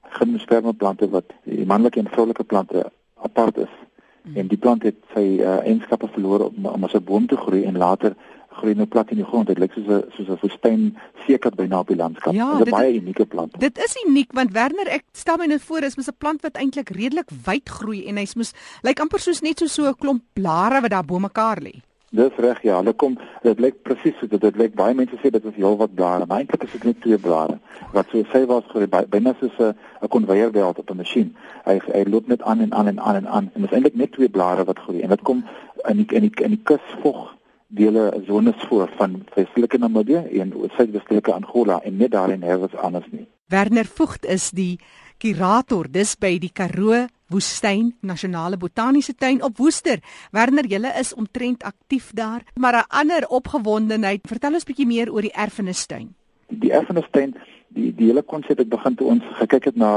gimnosperme 0.02 0.74
plante 0.74 1.10
wat 1.10 1.34
die 1.44 1.66
manlike 1.66 2.00
en 2.00 2.08
vroulike 2.08 2.44
plante 2.44 2.92
apart 3.16 3.58
is. 3.58 3.74
Hmm. 4.22 4.36
En 4.36 4.48
die 4.48 4.58
plant 4.58 4.84
het 4.84 4.96
sy 5.14 5.40
uh, 5.40 5.58
eienskappe 5.66 6.08
verloor 6.08 6.48
om, 6.50 6.66
om 6.66 6.84
as 6.84 6.94
'n 6.94 7.04
boom 7.04 7.28
te 7.28 7.38
groei 7.38 7.64
en 7.64 7.78
later 7.78 8.16
groei 8.62 8.78
nou 8.78 8.88
plat 8.88 9.12
in 9.14 9.22
die 9.22 9.28
grond. 9.28 9.50
Dit 9.50 9.60
lyk 9.62 9.74
soos 9.76 9.90
'n 9.90 10.04
soos 10.16 10.30
'n 10.30 10.40
woestyn 10.42 10.82
seker 11.26 11.52
byna 11.56 11.80
op 11.80 11.88
die 11.88 11.98
landskap. 11.98 12.34
Ja, 12.34 12.58
dit 12.58 12.68
is 12.68 12.74
'n 12.74 12.78
baie 12.78 12.96
unieke 13.02 13.26
plant. 13.26 13.60
Dit 13.60 13.78
is 13.78 13.96
uniek 14.06 14.32
want 14.34 14.52
Werner, 14.52 14.88
ek 14.88 15.04
stel 15.14 15.38
my 15.38 15.46
net 15.46 15.62
voor, 15.62 15.84
is 15.84 15.96
mos 15.96 16.08
'n 16.08 16.18
plant 16.18 16.42
wat 16.42 16.56
eintlik 16.56 16.90
redelik 16.90 17.30
wyd 17.46 17.70
groei 17.70 18.08
en 18.08 18.18
hy's 18.18 18.36
mos 18.36 18.54
lyk 18.82 19.00
amper 19.00 19.20
soos 19.20 19.42
net 19.42 19.60
so 19.60 19.68
so 19.68 19.88
'n 19.88 19.96
klomp 19.96 20.22
blare 20.34 20.82
wat 20.82 20.92
daar 20.92 21.06
bo 21.06 21.20
mekaar 21.20 21.60
lê. 21.62 21.82
Dis 22.12 22.36
reg 22.44 22.62
ja, 22.62 22.76
hulle 22.76 22.92
kom 22.94 23.14
dit 23.42 23.60
lyk 23.60 23.84
presies 23.84 24.18
so 24.20 24.28
dit 24.28 24.58
lyk 24.60 24.74
baie 24.76 24.94
mense 24.94 25.16
sê 25.22 25.32
dit 25.32 25.46
is 25.46 25.56
heel 25.56 25.78
wat 25.78 25.94
blare, 25.96 26.26
maar 26.28 26.42
eintlik 26.42 26.64
is 26.64 26.72
dit 26.72 26.84
net 26.84 27.02
twee 27.02 27.18
blare 27.18 27.56
wat 27.94 28.06
so 28.12 28.24
sê 28.34 28.46
was 28.46 28.68
groei 28.68 28.88
byna 28.88 29.34
soos 29.40 29.56
'n 29.60 29.74
'n 30.04 30.08
konveierbelt 30.08 30.80
op 30.80 30.92
'n 30.92 30.98
masjien. 30.98 31.36
Hy 31.66 31.80
hy 31.96 32.04
loop 32.08 32.28
net 32.28 32.42
aan 32.42 32.60
en 32.60 32.74
aan 32.74 32.88
en 32.88 33.00
aan 33.00 33.16
en 33.16 33.28
aan 33.28 33.50
en 33.54 33.62
dit 33.62 33.72
is 33.72 33.76
eintlik 33.78 33.96
net 33.96 34.12
twee 34.12 34.30
blare 34.30 34.64
wat 34.66 34.80
groei 34.80 35.02
en 35.02 35.10
dit 35.10 35.22
kom 35.22 35.46
in 35.90 35.98
die 35.98 36.16
in 36.16 36.22
die 36.22 36.44
in 36.44 36.50
die 36.50 36.64
kusvog 36.64 37.32
dele 37.72 38.24
zones 38.28 38.56
voor 38.68 38.90
van 38.98 39.24
Westelike 39.36 39.78
Namibië 39.78 40.16
en 40.40 40.54
Suidwestelike 40.76 41.34
Angola 41.34 41.80
en 41.82 41.98
net 41.98 42.12
daar 42.12 42.30
in 42.30 42.44
herwes 42.44 42.76
anders 42.76 43.08
nie. 43.10 43.28
Werner 43.48 43.86
Vogt 43.86 44.26
is 44.26 44.50
die 44.52 44.80
kurator 45.22 45.88
dis 45.92 46.16
by 46.20 46.38
die 46.42 46.52
Karoo 46.54 47.06
Woestyn 47.32 47.94
Nasionale 48.02 48.58
Botaniese 48.58 49.16
Tuin 49.16 49.44
op 49.44 49.58
Woester. 49.58 50.02
Werner, 50.32 50.68
julle 50.68 50.92
is 51.00 51.14
omtrent 51.14 51.64
aktief 51.64 52.12
daar, 52.14 52.44
maar 52.56 52.76
'n 52.76 52.88
ander 52.88 53.28
opgewondenheid, 53.28 54.28
vertel 54.28 54.54
ons 54.54 54.64
bietjie 54.64 54.88
meer 54.88 55.12
oor 55.12 55.22
die 55.22 55.34
erfenistuin. 55.34 56.16
Die 56.48 56.72
erfenistuin 56.72 57.36
die 57.74 57.92
die 57.96 58.08
hele 58.10 58.22
konsep 58.22 58.58
het 58.58 58.70
begin 58.70 58.96
toe 58.96 59.08
ons 59.08 59.24
gekyk 59.40 59.70
het 59.72 59.76
na 59.76 59.92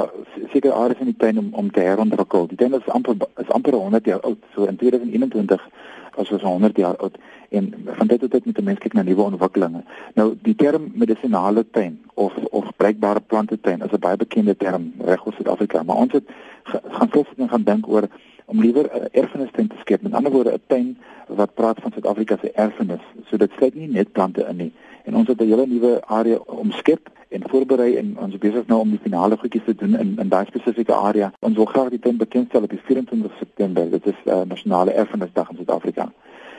sekere 0.52 0.72
areas 0.72 1.00
in 1.02 1.10
die 1.12 1.18
tuin 1.18 1.38
om 1.38 1.48
om 1.52 1.70
te 1.70 1.80
herontwikkel. 1.80 2.46
Die 2.46 2.58
tuin 2.60 2.74
is 2.78 2.88
amper 2.98 3.16
is 3.42 3.50
amper 3.50 3.74
100 3.74 4.04
jaar 4.04 4.20
oud, 4.20 4.38
so 4.54 4.64
in 4.70 4.76
2021 4.76 5.68
as 6.14 6.30
ons 6.30 6.42
100 6.42 6.76
jaar 6.76 6.96
oud 6.96 7.16
en 7.50 7.72
van 7.98 8.06
dit 8.06 8.20
tot 8.20 8.30
dit 8.30 8.46
met 8.46 8.58
'n 8.58 8.64
mens 8.64 8.78
kyk 8.78 8.92
na 8.92 9.02
nuwe 9.02 9.22
ontwikkelinge. 9.22 9.82
Nou 10.14 10.34
die 10.42 10.54
term 10.54 10.90
medisinale 10.94 11.64
tuin 11.70 12.00
of 12.14 12.36
of 12.50 12.70
bruikbare 12.76 13.20
plante 13.20 13.60
tuin 13.60 13.82
is 13.82 13.92
'n 13.92 13.98
baie 13.98 14.16
bekende 14.16 14.56
term 14.56 14.92
reg 14.98 15.26
oor 15.26 15.32
Suid-Afrika, 15.32 15.82
maar 15.82 15.96
ons 15.96 16.12
het 16.12 16.24
gaan 16.64 17.08
sit 17.12 17.26
en 17.36 17.48
gaan 17.48 17.62
dink 17.62 17.88
oor 17.88 18.08
om 18.44 18.60
liewer 18.60 18.84
'n 18.92 19.08
erfenisstuin 19.12 19.68
te 19.68 19.76
skep. 19.80 20.02
Met 20.02 20.14
ander 20.14 20.32
woorde 20.32 20.52
'n 20.52 20.62
tuin 20.66 20.98
wat 21.26 21.54
praat 21.54 21.80
van 21.80 21.92
Suid-Afrika 21.92 22.36
se 22.40 22.50
erfenis. 22.52 23.04
So 23.30 23.36
dit 23.36 23.50
sluit 23.56 23.74
nie 23.74 23.88
net 23.88 24.12
plante 24.12 24.46
in 24.48 24.56
nie. 24.56 24.72
En 25.04 25.16
ons 25.16 25.28
het 25.28 25.40
'n 25.40 25.48
hele 25.48 25.66
nuwe 25.66 26.02
area 26.06 26.36
omskep 26.36 27.10
en 27.28 27.48
voorberei 27.48 27.96
en 27.96 28.16
ons 28.18 28.38
besig 28.38 28.66
nou 28.66 28.80
om 28.80 28.90
die 28.90 29.02
finale 29.02 29.36
goedjies 29.36 29.64
te 29.64 29.74
doen 29.74 29.98
in 29.98 30.14
in 30.18 30.28
daai 30.28 30.46
spesifieke 30.46 30.94
area. 30.94 31.32
Ons 31.40 31.56
wil 31.56 31.64
graag 31.64 31.88
die 31.88 31.98
tuin 31.98 32.16
bekendstel 32.16 32.62
op 32.62 32.70
die 32.70 32.80
24 32.84 33.32
September. 33.38 33.90
Dit 33.90 34.06
is 34.06 34.20
uh, 34.24 34.40
nasionale 34.40 34.92
erfenisdag 34.92 35.50
in 35.50 35.56
Suid-Afrika. 35.56 36.12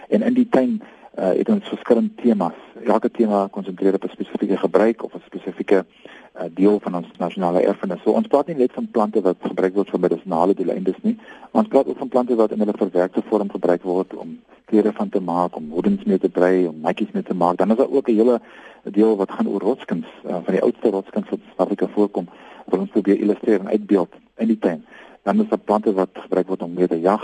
En 0.09 0.21
in 0.21 0.33
die 0.33 0.49
tuin 0.49 0.81
uh, 1.19 1.31
het 1.39 1.49
ons 1.49 1.67
verskillende 1.67 2.15
temas. 2.15 2.57
Elke 2.83 3.11
tema 3.11 3.47
konsentreer 3.51 3.93
op 3.93 4.03
'n 4.03 4.09
spesifieke 4.17 4.57
gebruik 4.57 5.03
of 5.03 5.13
'n 5.13 5.21
spesifieke 5.25 5.85
uh, 5.85 6.41
deel 6.53 6.79
van 6.79 6.95
ons 6.95 7.07
nasionale 7.17 7.61
erfenis. 7.61 8.01
So 8.03 8.11
ons 8.11 8.27
praat 8.27 8.47
nie 8.47 8.55
net 8.55 8.71
van 8.71 8.87
plante 8.91 9.21
wat 9.21 9.37
gebruik 9.39 9.73
word 9.73 9.89
vir 9.89 9.99
medisonale 9.99 10.53
doeleindes 10.53 10.99
nie, 11.01 11.17
ons 11.51 11.67
praat 11.67 11.87
ook 11.87 11.97
van 11.97 12.07
plante 12.07 12.35
wat 12.35 12.51
in 12.51 12.59
hulle 12.59 12.77
verwerkte 12.77 13.21
vorm 13.29 13.49
gebruik 13.49 13.83
word 13.83 14.15
om 14.15 14.39
klere 14.65 14.91
van 14.93 15.09
te 15.09 15.21
maak, 15.21 15.55
om 15.55 15.69
hoedens 15.71 16.03
mee 16.03 16.19
te 16.19 16.29
brei, 16.29 16.67
om 16.67 16.79
matjies 16.79 17.11
mee 17.11 17.23
te 17.23 17.35
maak. 17.35 17.57
Dan 17.57 17.71
is 17.71 17.77
daar 17.77 17.91
ook 17.91 18.09
'n 18.09 18.15
hele 18.15 18.41
deel 18.83 19.15
wat 19.15 19.31
gaan 19.31 19.47
oor 19.47 19.61
rotskuns, 19.61 20.05
uh, 20.25 20.31
van 20.43 20.53
die 20.53 20.61
oudste 20.61 20.89
rotskuns 20.89 21.29
wat 21.29 21.39
in 21.39 21.45
Suid-Afrika 21.45 21.87
voorkom, 21.87 22.27
wat 22.65 22.79
ons 22.79 22.89
probeer 22.89 23.19
illustreer 23.19 23.59
en 23.59 23.67
uitbeeld 23.67 24.13
in 24.37 24.47
die 24.47 24.59
tuin. 24.59 24.85
Dan 25.25 25.41
is 25.41 25.49
daar 25.49 25.59
plante 25.59 25.93
wat 25.93 26.09
gebruik 26.13 26.47
word 26.47 26.61
om 26.61 26.73
mee 26.73 26.87
te 26.87 26.99
jag, 27.01 27.23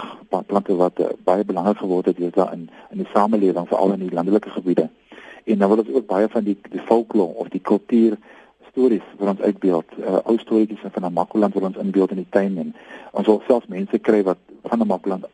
plante 0.50 0.76
wat 0.76 1.00
uh, 1.00 1.12
baie 1.24 1.46
belangrik 1.46 1.78
geword 1.78 2.08
het 2.10 2.18
hier 2.18 2.32
daar 2.34 2.54
in 2.54 2.70
in 2.90 2.98
die 2.98 3.10
samelewing, 3.14 3.68
veral 3.68 3.94
in 3.94 4.02
die 4.02 4.14
landelike 4.14 4.50
gebiede. 4.50 4.90
En 5.46 5.58
dan 5.58 5.70
wil 5.70 5.84
ons 5.84 5.92
ook 5.94 6.08
baie 6.10 6.30
van 6.30 6.44
die 6.44 6.58
die 6.70 6.82
folklore 6.88 7.38
of 7.44 7.52
die 7.54 7.62
kultuur 7.62 8.18
stories 8.72 9.06
wat 9.18 9.30
ons 9.36 9.42
uitbeeld, 9.42 9.86
uh, 10.00 10.18
ou 10.24 10.38
storieetjies 10.42 10.82
van 10.82 11.06
Namakoland 11.06 11.54
wat 11.54 11.68
ons 11.70 11.78
inbeeld 11.78 12.16
in 12.16 12.24
die 12.24 12.30
tuin 12.30 12.58
en 12.58 12.74
ons 13.12 13.28
wil 13.28 13.42
selfs 13.48 13.70
mense 13.70 14.00
kry 14.00 14.24
wat 14.24 14.42
van 14.64 14.82
Namakoland 14.82 15.28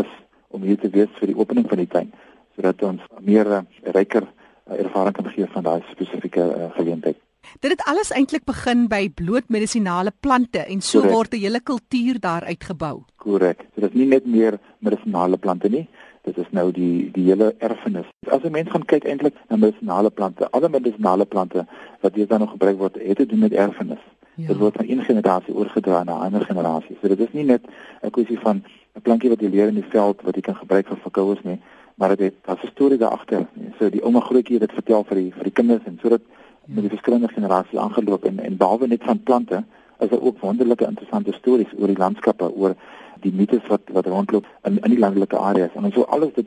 is 0.00 0.10
om 0.48 0.62
hier 0.62 0.78
te 0.80 0.90
wees 0.96 1.12
vir 1.18 1.32
die 1.32 1.38
opening 1.38 1.68
van 1.68 1.82
die 1.82 1.90
tuin 1.90 2.12
sodat 2.54 2.82
ons 2.86 3.04
meer 3.20 3.50
uh, 3.50 3.60
ryker 3.98 4.24
uh, 4.24 4.78
ervaring 4.78 5.16
kan 5.20 5.30
gee 5.34 5.52
van 5.58 5.66
daai 5.66 5.82
spesifieke 5.90 6.44
uh, 6.48 6.72
geleentheid. 6.78 7.20
Dit 7.60 7.70
het 7.70 7.82
alles 7.84 8.10
eintlik 8.10 8.44
begin 8.44 8.88
by 8.88 9.08
bloot 9.14 9.48
medisinale 9.48 10.12
plante 10.20 10.58
en 10.58 10.80
so 10.80 10.98
Correct. 10.98 11.14
word 11.14 11.34
'n 11.34 11.40
hele 11.40 11.60
kultuur 11.60 12.20
daar 12.20 12.44
uitgebou. 12.44 13.02
Korrek. 13.16 13.60
So 13.74 13.80
dit 13.80 13.90
is 13.90 13.98
nie 13.98 14.06
net 14.06 14.26
meer 14.26 14.58
medisinale 14.78 15.36
plante 15.36 15.68
nie. 15.68 15.88
Dit 16.22 16.38
is 16.38 16.46
nou 16.50 16.72
die 16.72 17.10
die 17.12 17.24
hele 17.24 17.54
erfenis. 17.58 18.06
As 18.26 18.42
'n 18.42 18.50
mens 18.50 18.70
gaan 18.70 18.84
kyk 18.84 19.04
eintlik 19.04 19.34
na 19.48 19.56
medisinale 19.56 20.10
plante, 20.10 20.50
alle 20.50 20.68
medisinale 20.68 21.24
plante 21.24 21.66
wat 22.00 22.14
hier 22.14 22.26
dan 22.26 22.40
nog 22.40 22.50
gebruik 22.50 22.78
word, 22.78 22.94
het 22.94 23.16
te 23.16 23.26
doen 23.26 23.38
met 23.38 23.52
erfenis. 23.52 24.00
Ja. 24.34 24.46
Dit 24.46 24.56
word 24.56 24.76
van 24.76 24.88
een 24.88 25.04
generasie 25.04 25.54
oorgedra 25.54 26.04
na 26.04 26.14
'n 26.16 26.24
ander 26.24 26.44
generasie. 26.44 26.96
So 27.00 27.08
dit 27.08 27.20
is 27.20 27.32
nie 27.32 27.44
net 27.44 27.62
'n 28.02 28.10
kwessie 28.10 28.38
van 28.38 28.64
'n 28.96 29.00
plankie 29.00 29.28
wat 29.28 29.40
jy 29.40 29.48
leer 29.48 29.68
in 29.68 29.74
die 29.74 29.90
veld 29.90 30.22
wat 30.22 30.34
jy 30.34 30.40
kan 30.40 30.56
gebruik 30.56 30.86
vir 30.86 30.96
verkouers 30.96 31.42
nie, 31.42 31.60
maar 31.94 32.08
dit 32.08 32.18
het 32.18 32.34
daar's 32.44 32.62
'n 32.62 32.70
storie 32.74 32.98
daar 32.98 33.10
agter. 33.10 33.46
So 33.78 33.90
die 33.90 34.02
ouma 34.02 34.20
grootjie 34.20 34.58
het 34.58 34.68
dit 34.68 34.72
vertel 34.72 35.04
vir 35.04 35.16
die 35.16 35.32
vir 35.32 35.42
die 35.42 35.52
kinders 35.52 35.84
en 35.84 35.98
sodat. 36.02 36.20
Met 36.66 36.80
die 36.80 36.90
verskillende 36.90 37.28
generasies 37.28 37.78
aangeloop 37.78 38.24
en 38.24 38.38
en 38.38 38.56
behalwe 38.56 38.86
net 38.86 39.04
van 39.04 39.22
plante, 39.22 39.64
is 39.98 40.08
daar 40.08 40.20
ook 40.20 40.38
wonderlike 40.38 40.86
interessante 40.86 41.32
stories 41.32 41.72
oor 41.78 41.86
die 41.86 41.98
landskappe, 41.98 42.50
oor 42.54 42.74
die 43.20 43.32
mites 43.32 43.66
wat 43.66 43.80
wat 43.92 44.06
rondloop 44.06 44.46
in 44.62 44.78
in 44.82 44.90
die 44.90 44.98
landelike 44.98 45.38
areas. 45.38 45.74
En 45.74 45.84
ons 45.84 45.94
wil 45.94 46.06
alles 46.06 46.34
dit 46.34 46.46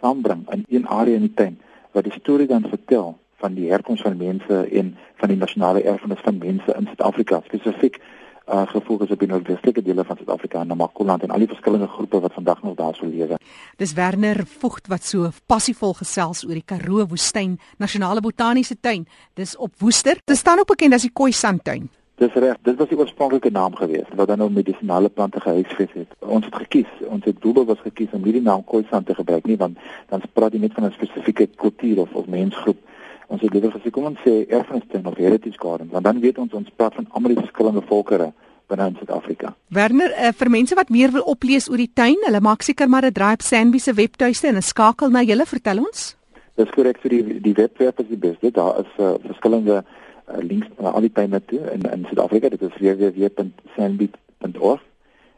saambring 0.00 0.50
in 0.50 0.64
een 0.68 0.88
area 0.88 1.14
in 1.14 1.28
die 1.28 1.34
tuin 1.34 1.58
wat 1.92 2.04
die 2.04 2.12
storie 2.12 2.46
dan 2.46 2.68
vertel 2.68 3.16
van 3.36 3.54
die 3.54 3.70
herkoms 3.70 4.00
van 4.00 4.16
mense 4.16 4.62
en 4.80 4.96
van 5.14 5.28
die 5.28 5.36
nasionale 5.36 5.82
erfenis 5.82 6.20
van 6.24 6.38
mense 6.38 6.74
in 6.78 6.86
Suid-Afrika 6.86 7.40
spesifiek 7.44 8.00
uh 8.46 8.62
gefokus 8.70 9.10
op 9.10 9.18
die 9.18 9.28
noordwestelike 9.28 9.82
dele 9.82 10.04
van 10.04 10.16
Suid-Afrika 10.16 10.60
en 10.60 10.66
Namakoland 10.66 11.22
en 11.22 11.30
al 11.34 11.42
die 11.42 11.50
verskillende 11.50 11.88
groepe 11.88 12.20
wat 12.20 12.32
vandag 12.32 12.62
nog 12.62 12.74
daar 12.74 12.94
sou 12.94 13.10
lewe. 13.10 13.38
Dis 13.76 13.92
Werner 13.92 14.46
Vogt 14.46 14.86
wat 14.86 15.04
so 15.04 15.30
passievol 15.46 15.94
gesels 15.98 16.44
oor 16.46 16.54
die 16.54 16.64
Karoo 16.64 17.06
Woestyn 17.06 17.58
Nasionale 17.78 18.20
Botaniese 18.20 18.76
Tuin. 18.80 19.06
Dis 19.34 19.56
op 19.56 19.74
Woester. 19.78 20.20
Dit 20.24 20.36
staan 20.36 20.58
ook 20.58 20.70
bekend 20.70 20.94
as 20.94 21.02
die 21.02 21.12
Khoisan-tuin. 21.12 21.88
Dis 22.16 22.32
reg, 22.32 22.56
dit 22.62 22.78
was 22.80 22.88
die 22.88 22.96
oorspronklike 22.96 23.50
naam 23.50 23.74
geweest 23.76 24.14
wat 24.16 24.28
dan 24.28 24.38
nou 24.38 24.50
medisinale 24.50 25.08
plante 25.08 25.40
gehuisves 25.40 25.92
het. 25.92 26.14
Ons 26.18 26.44
het 26.44 26.54
gekies, 26.54 26.92
ons 27.12 27.24
het 27.24 27.40
doelbewus 27.42 27.82
gekies 27.84 28.14
om 28.16 28.24
hierdie 28.24 28.42
naam 28.42 28.64
Khoisan 28.64 29.04
te 29.04 29.14
gebruik 29.14 29.44
nie 29.44 29.58
want 29.60 29.76
dan 30.08 30.22
praat 30.32 30.54
jy 30.54 30.62
net 30.62 30.72
van 30.72 30.86
'n 30.86 30.94
spesifieke 30.96 31.46
kultuur 31.46 32.00
of 32.00 32.14
of 32.14 32.26
mensgroep 32.26 32.78
ons 33.26 33.42
het 33.42 33.52
liewer 33.52 33.72
gesê 33.74 33.90
kom 33.90 34.04
ons 34.04 34.18
sê 34.24 34.46
erfenisstuin 34.48 35.06
of 35.06 35.16
heritage 35.16 35.58
garden 35.58 35.88
want 35.92 36.04
dan 36.04 36.20
weet 36.20 36.38
ons 36.38 36.52
ons 36.52 36.70
praat 36.76 36.94
van 36.94 37.06
almal 37.10 37.34
die 37.34 37.44
verskillende 37.44 37.82
volkere 37.88 38.32
binne 38.66 38.86
in 38.90 38.96
Suid-Afrika. 38.98 39.54
Werner, 39.68 40.10
uh, 40.18 40.32
vir 40.34 40.50
mense 40.50 40.74
wat 40.74 40.90
meer 40.90 41.12
wil 41.14 41.22
oplees 41.30 41.70
oor 41.70 41.78
die 41.78 41.92
tuin, 41.94 42.18
hulle 42.26 42.40
maak 42.42 42.62
seker 42.66 42.88
maar 42.90 43.06
'n 43.06 43.12
draai 43.12 43.34
op 43.38 43.42
Sandby 43.42 43.78
se 43.78 43.94
webtuiste 43.94 44.48
en 44.48 44.56
'n 44.56 44.62
skakel 44.62 45.10
na 45.10 45.22
julle, 45.22 45.46
vertel 45.46 45.78
ons. 45.78 46.16
Dis 46.56 46.70
korrek 46.70 46.98
vir 46.98 47.10
die 47.10 47.40
die 47.40 47.54
webwerf 47.54 47.98
is 47.98 48.08
die 48.08 48.16
beste. 48.16 48.50
Daar 48.50 48.78
is 48.80 48.86
uh, 48.98 49.14
verskillende 49.22 49.84
uh, 49.84 50.42
links 50.42 50.66
na 50.80 50.90
al 50.90 51.00
die 51.00 51.12
tuine 51.12 51.44
toe 51.44 51.60
in 51.74 51.80
in 51.92 52.04
Suid-Afrika. 52.08 52.48
Dit 52.48 52.62
is 52.62 52.76
www.sandby.org 52.80 54.80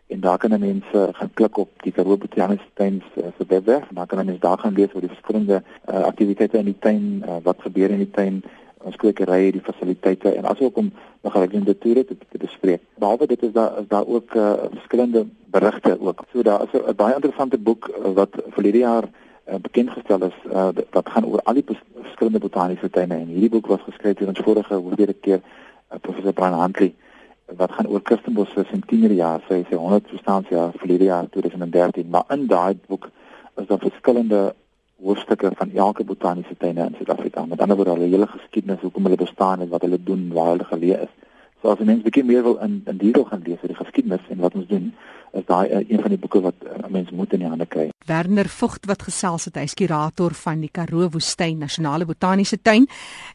en 0.08 0.20
daar 0.20 0.38
kan 0.38 0.60
mense 0.60 1.08
gaan 1.12 1.30
klik 1.34 1.58
op 1.58 1.70
die 1.82 1.92
Karoo 1.92 2.16
Botaniese 2.16 2.64
Tuin 2.74 3.02
se 3.14 3.44
webwerf 3.48 3.88
en 3.88 3.94
dan 3.94 4.06
kan 4.06 4.24
mense 4.24 4.40
daar 4.40 4.58
gaan 4.58 4.72
lees 4.72 4.94
oor 4.94 5.00
die 5.00 5.12
verskillende 5.12 5.62
uh, 5.88 6.02
aktiwiteite 6.04 6.58
in 6.58 6.64
die 6.64 6.78
tuin, 6.78 7.22
uh, 7.26 7.36
wat 7.42 7.60
gebeur 7.60 7.90
in 7.90 7.98
die 8.04 8.10
tuin, 8.10 8.42
ons 8.78 8.96
kwekerye, 8.96 9.52
die 9.52 9.64
fasiliteite 9.64 10.32
en 10.34 10.46
asook 10.48 10.76
om 10.76 10.92
begeleidende 11.20 11.78
toere 11.78 12.04
te, 12.04 12.16
te 12.28 12.38
bespreek. 12.38 12.82
Behalwe 13.02 13.26
dit 13.26 13.42
is 13.42 13.52
daar 13.52 13.78
is 13.80 13.88
daar 13.88 14.06
ook 14.06 14.34
uh, 14.34 14.52
verskillende 14.72 15.26
berigte 15.44 15.98
ook. 16.00 16.24
So 16.32 16.42
daar 16.42 16.62
is 16.62 16.80
'n 16.80 16.96
baie 16.96 17.14
interessante 17.14 17.58
boek 17.58 17.88
uh, 17.88 18.12
wat 18.14 18.32
verlede 18.48 18.78
jaar 18.78 19.04
uh, 19.04 19.54
bekend 19.60 19.90
gestel 19.90 20.24
is 20.24 20.38
uh, 20.52 20.68
wat 20.90 21.08
gaan 21.08 21.26
oor 21.26 21.40
al 21.42 21.54
die 21.54 21.64
verskillende 21.64 22.38
botaniese 22.38 22.90
tuine 22.90 23.14
en 23.14 23.26
hierdie 23.26 23.50
boek 23.50 23.66
was 23.66 23.84
geskryf 23.84 24.16
deur 24.16 24.28
ons 24.28 24.40
vorige 24.44 24.74
hoofdirekteur 24.74 25.40
uh, 25.40 25.98
professor 26.00 26.32
Brian 26.32 26.60
Huntley 26.60 26.94
wat 27.56 27.72
gaan 27.72 27.86
oor 27.86 28.02
Kirstenbosch 28.02 28.52
se 28.52 28.64
sentinierjaar, 28.70 29.40
sy 29.48 29.62
sê 29.64 29.76
100 29.76 30.08
verstaansjaar 30.12 30.74
verlede 30.76 31.04
jaar 31.08 31.28
2013, 31.32 32.08
maar 32.10 32.24
in 32.34 32.46
daai 32.46 32.76
boek 32.88 33.08
is 33.56 33.66
daar 33.66 33.80
verskillende 33.80 34.54
hoofstukke 35.02 35.50
van 35.56 35.70
elke 35.74 36.04
botaniese 36.04 36.56
tuine 36.58 36.84
in 36.90 36.94
Suid-Afrika. 36.98 37.46
Met 37.46 37.60
ander 37.60 37.76
woorde, 37.76 37.94
hulle 37.96 38.10
hele 38.10 38.26
geskiedenis, 38.26 38.80
hoekom 38.82 39.08
hulle 39.08 39.16
bestaan 39.16 39.60
en 39.60 39.68
wat 39.68 39.86
hulle 39.86 40.02
doen, 40.02 40.28
waar 40.34 40.52
hulle 40.54 40.66
geleë 40.68 41.02
is. 41.06 41.14
So 41.62 41.72
as 41.72 41.80
mense 41.82 42.04
bietjie 42.04 42.22
meer 42.26 42.44
wil 42.46 42.58
in 42.62 42.82
in 42.86 42.98
detail 42.98 43.24
gaan 43.30 43.42
lees 43.46 43.62
oor 43.62 43.72
die 43.72 43.78
geskiedenis 43.78 44.26
en 44.30 44.42
wat 44.44 44.54
ons 44.54 44.68
doen, 44.70 44.92
is 45.32 45.46
daai 45.46 45.66
uh, 45.70 45.80
een 45.88 46.02
van 46.02 46.14
die 46.14 46.18
boeke 46.18 46.42
wat 46.44 46.54
uh, 46.62 46.86
mense 46.88 47.14
moet 47.14 47.32
in 47.34 47.42
die 47.42 47.50
hande 47.50 47.66
kry. 47.66 47.88
Werner 48.06 48.48
Vogt 48.48 48.86
wat 48.86 49.02
gesels 49.02 49.48
het, 49.50 49.58
hy's 49.58 49.74
kurator 49.74 50.36
van 50.38 50.62
die 50.62 50.70
Karoo 50.70 51.08
Woestyn 51.14 51.58
Nasionale 51.58 52.06
Botaniese 52.06 52.60
Tuin. 52.62 52.86